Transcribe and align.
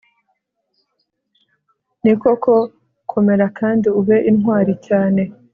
ni 2.03 2.13
koko, 2.21 2.53
komera 3.09 3.47
kandi 3.59 3.87
ube 3.99 4.15
intwari 4.29 4.73
cyane 4.87 5.21